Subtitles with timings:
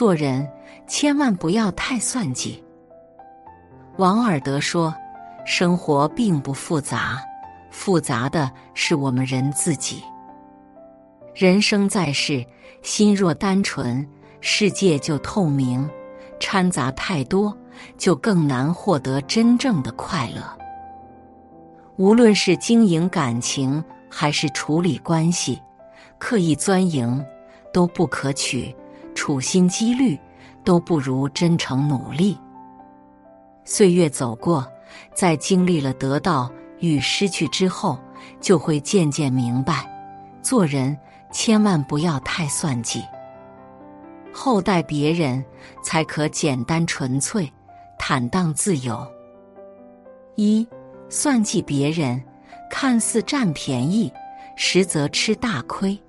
[0.00, 0.48] 做人
[0.86, 2.64] 千万不要太算计。
[3.98, 4.94] 王尔德说
[5.44, 7.22] ：“生活并不复杂，
[7.70, 10.02] 复杂的是我们人自己。
[11.34, 12.42] 人生在世，
[12.80, 14.08] 心若单纯，
[14.40, 15.86] 世界就透明；
[16.40, 17.54] 掺杂太多，
[17.98, 20.42] 就更难获得真正的快乐。
[21.96, 25.60] 无论是经营感情，还是处理关系，
[26.16, 27.22] 刻意钻营
[27.70, 28.74] 都不可取。”
[29.14, 30.18] 处心积虑
[30.64, 32.38] 都不如真诚努力。
[33.64, 34.66] 岁月走过，
[35.14, 37.98] 在经历了得到与失去之后，
[38.40, 39.86] 就会渐渐明白，
[40.42, 40.96] 做人
[41.30, 43.02] 千万不要太算计。
[44.32, 45.44] 厚待别人，
[45.82, 47.52] 才可简单纯粹、
[47.98, 49.06] 坦荡自由。
[50.36, 50.66] 一
[51.08, 52.22] 算计别人，
[52.70, 54.12] 看似占便宜，
[54.56, 56.00] 实则吃大亏。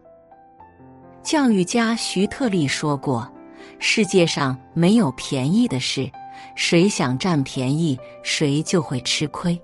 [1.23, 3.31] 教育家徐特立说过
[3.79, 6.11] ：“世界上没有便宜的事，
[6.55, 9.59] 谁想占便宜，谁就会吃亏。”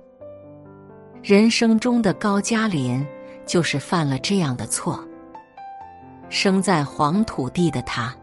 [1.23, 3.05] 人生中的高加林
[3.45, 5.03] 就是犯了这样的错。
[6.30, 8.16] 生在黄土地的他，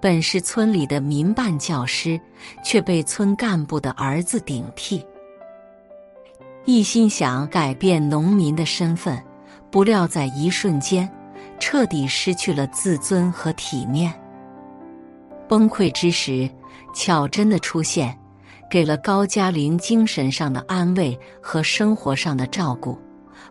[0.00, 2.20] 本是村里的民办教师，
[2.62, 5.04] 却被村干部的儿子顶替，
[6.64, 9.20] 一心想改变农民的身份，
[9.70, 11.10] 不料在一瞬间。
[11.58, 14.12] 彻底失去了自尊和体面。
[15.48, 16.48] 崩溃之时，
[16.94, 18.18] 巧珍的出现，
[18.70, 22.98] 给了高加林精神上的安慰和生活上的照顾，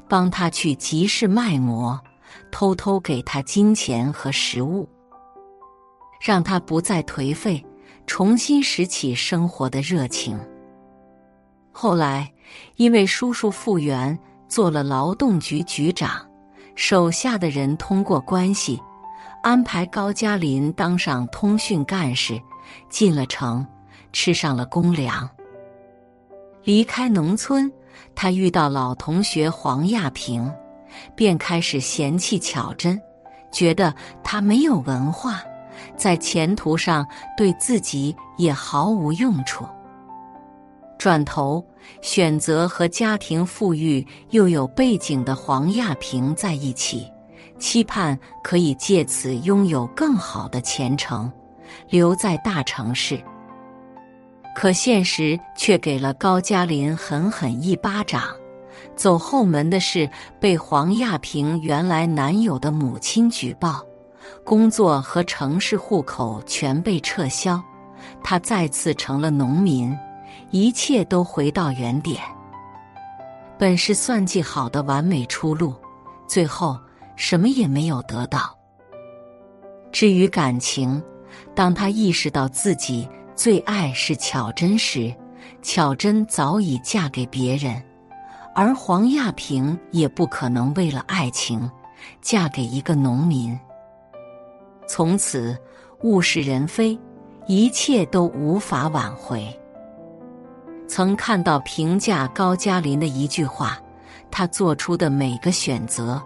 [0.07, 1.99] 帮他去集市卖馍，
[2.51, 4.89] 偷偷给他金钱和食物，
[6.19, 7.63] 让他不再颓废，
[8.07, 10.39] 重新拾起生活的热情。
[11.71, 12.31] 后来，
[12.75, 16.27] 因为叔叔复原，做了劳动局局长。
[16.75, 18.81] 手下的人通过关系，
[19.41, 22.41] 安排高加林当上通讯干事，
[22.89, 23.65] 进了城，
[24.11, 25.29] 吃上了公粮。
[26.63, 27.71] 离开农村，
[28.15, 30.51] 他遇到老同学黄亚平，
[31.15, 32.99] 便开始嫌弃巧珍，
[33.51, 35.41] 觉得他没有文化，
[35.95, 37.05] 在前途上
[37.37, 39.65] 对自己也毫无用处。
[41.03, 41.61] 转头
[42.01, 47.11] 选择和家庭富裕又有背景的黄亚平在一起，
[47.59, 51.29] 期盼可以借此拥有更好的前程，
[51.89, 53.21] 留在大城市。
[54.55, 58.23] 可现实却给了高加林狠狠一巴掌，
[58.95, 60.09] 走后门的是
[60.39, 63.85] 被黄亚平原来男友的母亲举报，
[64.45, 67.61] 工作和城市户口全被撤销，
[68.23, 69.93] 他再次成了农民。
[70.53, 72.21] 一切都回到原点。
[73.57, 75.73] 本是算计好的完美出路，
[76.27, 76.79] 最后
[77.15, 78.55] 什么也没有得到。
[79.91, 81.01] 至于感情，
[81.55, 85.11] 当他意识到自己最爱是巧珍时，
[85.63, 87.81] 巧珍早已嫁给别人，
[88.53, 91.67] 而黄亚平也不可能为了爱情
[92.21, 93.59] 嫁给一个农民。
[94.87, 95.57] 从此
[96.03, 96.95] 物是人非，
[97.47, 99.59] 一切都无法挽回。
[100.95, 103.79] 曾看到评价高加林的一句话
[104.29, 106.21] ：“他做出的每个选择，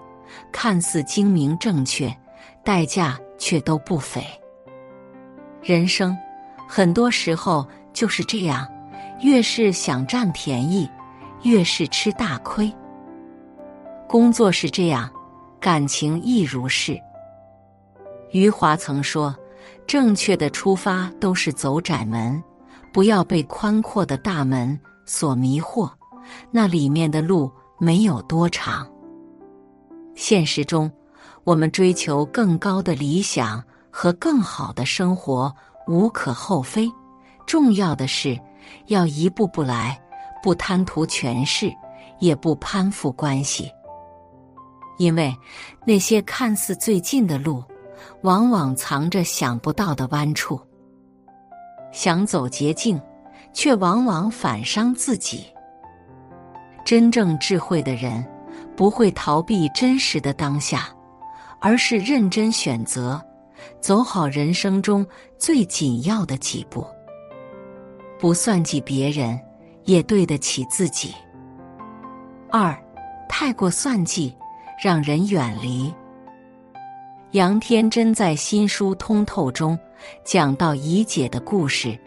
[0.52, 2.14] 看似精明正确，
[2.66, 4.22] 代价却都不菲。
[5.64, 6.14] 人生
[6.68, 8.68] 很多时候就是这样，
[9.22, 10.86] 越是想占便宜，
[11.44, 12.70] 越是吃大亏。
[14.06, 15.10] 工作是这样，
[15.62, 17.00] 感情亦如是。”
[18.32, 19.34] 余华曾说
[19.88, 22.44] ：“正确的出发都是走窄门。”
[22.98, 25.88] 不要被宽阔的大门所迷惑，
[26.50, 28.88] 那里面的路没有多长。
[30.16, 30.92] 现实中，
[31.44, 35.56] 我们追求更高的理想和更好的生活
[35.86, 36.92] 无可厚非，
[37.46, 38.36] 重要的是
[38.88, 40.02] 要一步步来，
[40.42, 41.72] 不贪图权势，
[42.18, 43.72] 也不攀附关系。
[44.98, 45.32] 因为
[45.86, 47.64] 那些看似最近的路，
[48.24, 50.60] 往往藏着想不到的弯处。
[51.92, 53.02] 想走捷径，
[53.54, 55.46] 却往往反伤自己。
[56.86, 58.26] 真正智慧的人，
[58.76, 60.88] 不会逃避真实的当下，
[61.60, 63.22] 而是认真选择，
[63.82, 65.06] 走好人生中
[65.38, 66.86] 最紧要的几步。
[68.20, 69.40] 不算计别人，
[69.84, 71.14] 也对得起自己。
[72.50, 72.76] 二，
[73.28, 74.36] 太过算计，
[74.82, 75.94] 让人远离。
[77.32, 79.78] 杨天真在新书《通透》中
[80.24, 82.00] 讲到怡姐的故事，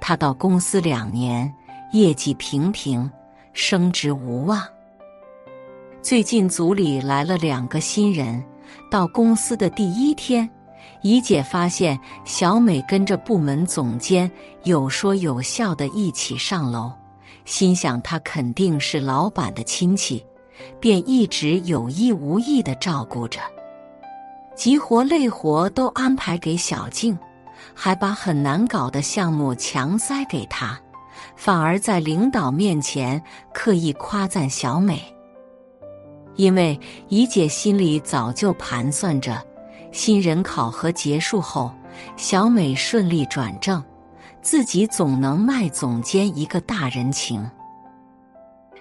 [0.00, 1.52] 她到公司两年，
[1.92, 3.10] 业绩平平，
[3.52, 4.64] 升职无望。
[6.00, 8.40] 最近组里来了两个新人，
[8.88, 10.48] 到公司的第一天。
[11.02, 14.30] 怡姐发现小美跟着部门总监
[14.62, 16.92] 有说有笑的一起上楼，
[17.44, 20.24] 心想她肯定是老板的亲戚，
[20.78, 23.40] 便一直有意无意的照顾着，
[24.58, 27.16] 急活累活都安排给小静，
[27.74, 30.76] 还把很难搞的项目强塞给她，
[31.36, 33.22] 反而在领导面前
[33.54, 35.00] 刻意夸赞小美，
[36.34, 39.40] 因为怡姐心里早就盘算着。
[39.92, 41.72] 新人考核结束后，
[42.16, 43.80] 小美顺利转正，
[44.42, 47.48] 自己总能卖总监一个大人情。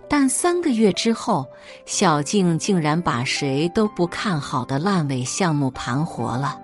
[0.09, 1.45] 但三个月之后，
[1.86, 6.59] 小静竟然把谁都不看好的烂尾项目盘活了，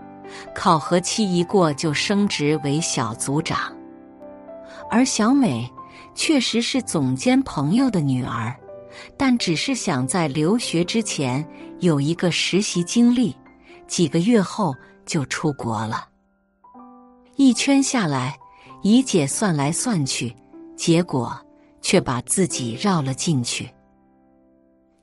[0.55, 3.75] 考核期一过就升职为小组长。
[4.89, 5.69] 而小美
[6.15, 8.55] 确实是总监朋友的女儿，
[9.17, 11.45] 但只是想在留学之前
[11.79, 13.35] 有一个实习经历。
[13.85, 14.73] 几个月后
[15.05, 16.07] 就出国了。
[17.35, 18.37] 一圈下来，
[18.81, 20.33] 怡姐算来算去，
[20.75, 21.37] 结果
[21.83, 23.69] 却把自己绕了进去。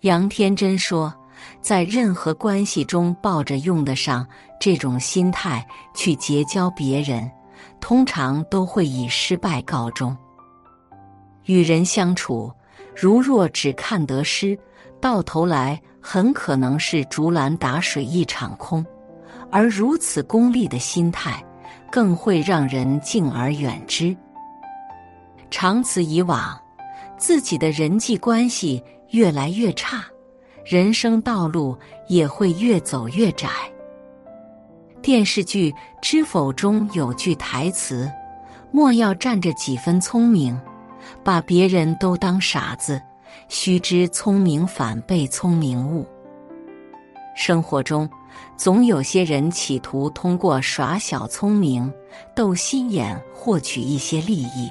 [0.00, 1.14] 杨天真说，
[1.60, 4.26] 在任何关系中抱着用得上
[4.58, 7.30] 这种心态去结交别人，
[7.80, 10.16] 通常都会以失败告终。
[11.44, 12.52] 与人相处，
[12.96, 14.58] 如若只看得失，
[15.00, 15.80] 到头来。
[16.02, 18.82] 很可能是竹篮打水一场空，
[19.50, 21.44] 而如此功利的心态，
[21.92, 24.16] 更会让人敬而远之。
[25.50, 26.58] 长此以往，
[27.20, 30.02] 自己的人际关系越来越差，
[30.64, 31.78] 人生道路
[32.08, 33.50] 也会越走越窄。
[35.02, 35.70] 电视剧
[36.00, 38.10] 《知否》中有句台词
[38.72, 40.58] ：“莫要占着几分聪明，
[41.22, 43.00] 把别人都当傻子。”
[43.48, 46.06] 须知聪明反被聪明误。
[47.36, 48.08] 生活中，
[48.56, 51.92] 总有些人企图通过耍小聪明、
[52.34, 54.70] 斗心眼获取一些利益。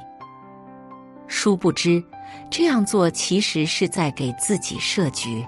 [1.27, 2.03] 殊不知，
[2.49, 5.45] 这样做其实是在给自己设局。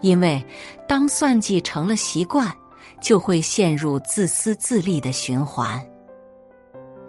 [0.00, 0.44] 因为
[0.86, 2.52] 当算计成了习惯，
[3.00, 5.84] 就会陷入自私自利的循环，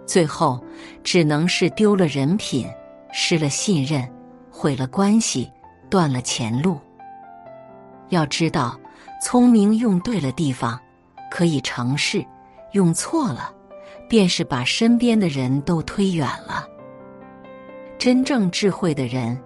[0.06, 0.62] 最后
[1.04, 2.66] 只能是丢了人品，
[3.12, 4.08] 失了信任。
[4.50, 5.48] 毁了关系，
[5.88, 6.80] 断了前路。
[8.08, 8.76] 要知道，
[9.22, 10.76] 聪明用对了地方，
[11.30, 12.22] 可以成事；
[12.72, 13.52] 用错了，
[14.08, 16.66] 便是把身边的人都推远了。
[17.98, 19.36] 真正智慧的人，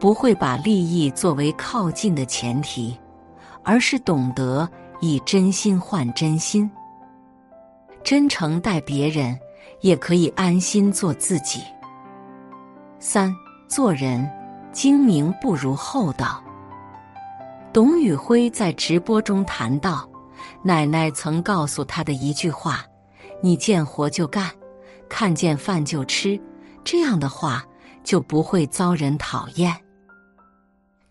[0.00, 2.98] 不会把利益作为靠近的前提，
[3.62, 4.68] 而是懂得
[5.00, 6.70] 以真心换真心，
[8.02, 9.38] 真诚待别人，
[9.82, 11.62] 也可以安心做自己。
[12.98, 13.34] 三
[13.68, 14.28] 做人。
[14.70, 16.40] 精明不如厚道。
[17.72, 20.08] 董宇辉在直播中谈到，
[20.62, 22.84] 奶奶曾告诉他的一句话
[23.42, 24.48] ：“你见活就干，
[25.08, 26.40] 看见饭就吃，
[26.84, 27.64] 这样的话
[28.08, 29.76] 就不会遭人讨厌。”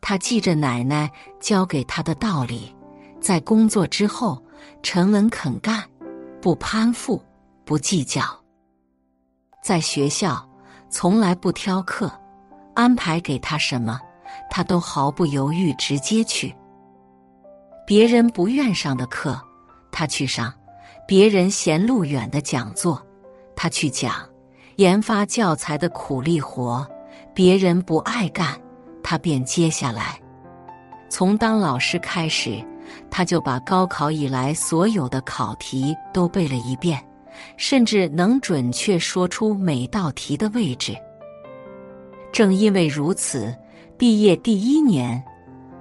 [0.01, 2.75] 他记着奶奶教给他的道理，
[3.21, 4.43] 在工作之后
[4.81, 5.83] 沉稳肯干，
[6.41, 7.21] 不攀附，
[7.63, 8.23] 不计较；
[9.61, 10.43] 在学校
[10.89, 12.11] 从来不挑课。
[12.73, 13.99] 安排给他什么，
[14.49, 16.55] 他都毫不犹豫直接去。
[17.85, 19.39] 别人不愿上的课，
[19.91, 20.51] 他去上；
[21.07, 23.03] 别人嫌路远的讲座，
[23.55, 24.13] 他去讲；
[24.77, 26.87] 研发教材的苦力活，
[27.33, 28.55] 别人不爱干，
[29.03, 30.19] 他便接下来。
[31.09, 32.63] 从当老师开始，
[33.09, 37.03] 他就把高考以来所有的考题都背了一遍，
[37.57, 40.95] 甚至能准确说出每道题的位置。
[42.31, 43.51] 正因为如此，
[43.97, 45.23] 毕业第一年，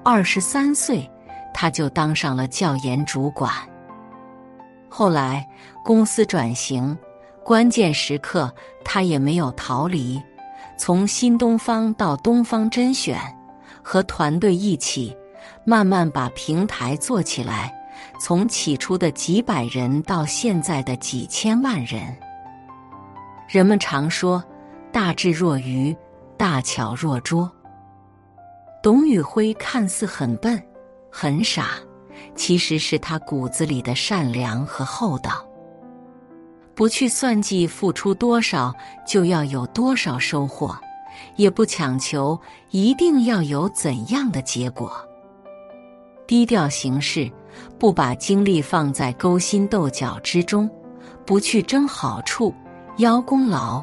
[0.03, 1.07] 二十三岁，
[1.53, 3.53] 他就当上了教研主管。
[4.89, 5.47] 后来
[5.85, 6.97] 公司转型，
[7.47, 8.53] 关键时刻
[8.85, 10.21] 他也没有逃离，
[10.77, 13.17] 从新东方到东方甄选，
[13.85, 15.17] 和团队一起
[15.65, 17.73] 慢慢把平台做起来，
[18.21, 22.17] 从起初的几百人到现在的几千万人。
[23.49, 24.43] 人们常说
[24.93, 25.97] “大智若愚，
[26.37, 27.49] 大巧若拙”。
[28.83, 30.61] 董宇辉看似很笨、
[31.13, 31.69] 很傻，
[32.35, 35.46] 其实是他骨子里的善良和厚道。
[36.77, 38.73] 不去算计付出多少
[39.07, 40.77] 就要有多少收获，
[41.37, 42.39] 也不强求
[42.71, 44.93] 一定要有怎样的结果。
[46.27, 47.33] 低调行事，
[47.79, 50.69] 不把精力放在勾心斗角之中，
[51.25, 52.55] 不去争好处、
[52.99, 53.83] 邀功劳，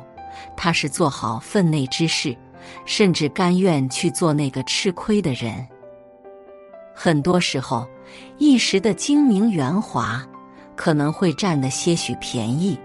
[0.56, 2.38] 他是做好分内之事，
[2.86, 5.68] 甚至甘愿去做那个吃亏的人。
[6.94, 7.88] 很多时候，
[8.38, 10.24] 一时的精明圆滑。
[10.76, 12.78] 可能会占得些许便宜，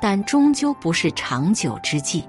[0.00, 2.26] 但终究不是长久之计。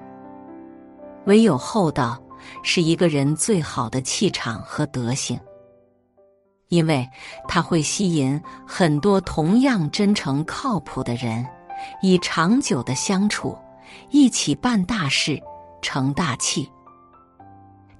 [1.24, 2.20] 唯有厚道
[2.62, 5.38] 是一个人最好的气场和德行，
[6.68, 7.06] 因为
[7.46, 11.46] 它会吸引很多同样真诚靠谱的人，
[12.00, 13.56] 以长久的相处，
[14.10, 15.40] 一起办大事、
[15.82, 16.70] 成大器。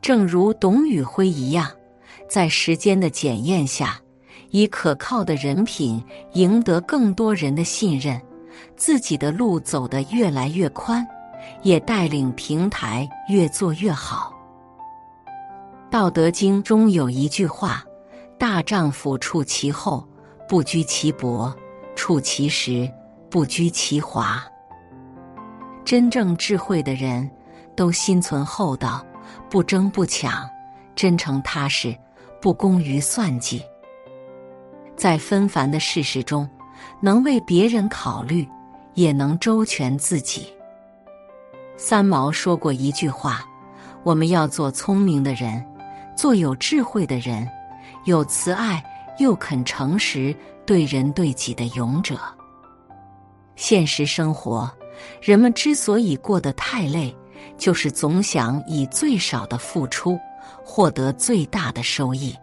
[0.01, 1.71] 正如董宇辉一样，
[2.29, 4.01] 在时间的检验下。
[4.51, 6.03] 以可靠的人品
[6.33, 8.21] 赢得更多人的信任，
[8.77, 11.07] 自己的路走得越来越宽，
[11.63, 14.33] 也带领平台越做越好。
[15.91, 17.85] 《道德经》中有一句话
[18.39, 20.07] ：“大丈夫处其厚，
[20.49, 21.51] 不居其薄；
[21.97, 22.91] 处其实，
[23.31, 24.43] 不居其华。”
[25.85, 27.31] 真正智慧的人，
[27.75, 29.03] 都心存厚道，
[29.49, 30.47] 不争不抢，
[30.95, 31.97] 真诚踏实，
[32.43, 33.63] 不功于算计。
[34.99, 36.49] 在纷繁的世事中，
[37.01, 38.47] 能为别人考虑，
[38.95, 40.53] 也能周全自己。
[41.77, 43.47] 三毛说过一句话
[44.03, 45.65] ：“我们要做聪明的人，
[46.17, 47.49] 做有智慧的人，
[48.07, 48.83] 有慈爱
[49.21, 50.35] 又肯诚实
[50.67, 52.19] 对人对己的勇者。”
[53.55, 54.69] 现实生活，
[55.23, 57.17] 人们之所以过得太累，
[57.57, 60.19] 就是总想以最少的付出
[60.65, 62.37] 获得最大的收益。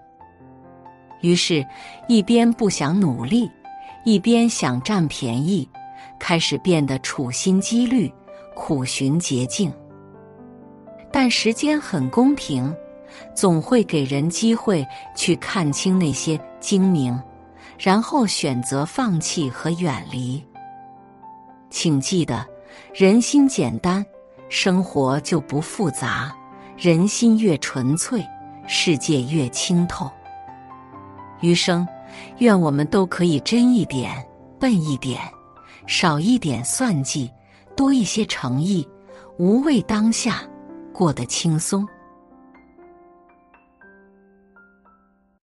[1.25, 1.65] 于是，
[2.07, 3.49] 一边不想努力，
[4.03, 5.67] 一边想占便宜，
[6.19, 8.13] 开始变得处心积虑、
[8.53, 9.73] 苦寻捷径。
[11.11, 12.71] 但时间很公平，
[13.33, 17.19] 总会给人机会去看清那些精明，
[17.79, 20.43] 然后选择放弃和远离。
[21.71, 22.45] 请记得，
[22.93, 24.05] 人心简单，
[24.47, 26.31] 生活就不复杂；
[26.77, 28.23] 人心越纯粹，
[28.67, 30.07] 世界越清透。
[31.41, 31.87] 余生，
[32.39, 34.11] 愿我们都可以真一点、
[34.59, 35.19] 笨一点，
[35.87, 37.31] 少一点算计，
[37.75, 38.87] 多一些诚意，
[39.37, 40.41] 无畏当下，
[40.93, 41.87] 过得轻松。